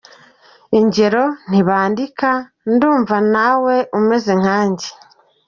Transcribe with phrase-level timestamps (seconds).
[0.79, 2.29] Ingero:Ntibandika:
[2.73, 4.89] Ndumva na we umeze nka nge.